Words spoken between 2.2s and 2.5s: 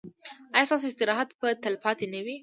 وي؟